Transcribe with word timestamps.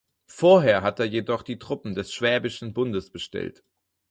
Vorher 0.31 0.81
hat 0.81 0.97
er 0.99 1.05
jedoch 1.05 1.43
die 1.43 1.59
Truppen 1.59 1.93
des 1.93 2.11
Schwäbischen 2.11 2.73
Bundes 2.73 3.11
bestellt. 3.11 3.63